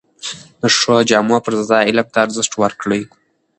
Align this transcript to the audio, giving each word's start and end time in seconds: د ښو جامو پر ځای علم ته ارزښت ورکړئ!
د 0.61 0.63
ښو 0.77 0.95
جامو 1.09 1.37
پر 1.45 1.53
ځای 1.69 1.81
علم 1.89 2.07
ته 2.13 2.17
ارزښت 2.25 2.53
ورکړئ! 2.57 3.01